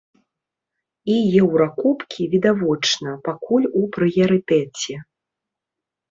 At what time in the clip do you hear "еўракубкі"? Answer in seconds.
1.41-2.21